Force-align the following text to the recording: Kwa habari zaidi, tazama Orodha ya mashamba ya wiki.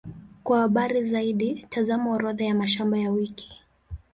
Kwa 0.43 0.59
habari 0.59 1.03
zaidi, 1.03 1.67
tazama 1.69 2.11
Orodha 2.11 2.45
ya 2.45 2.55
mashamba 2.55 2.97
ya 2.97 3.11
wiki. 3.11 3.61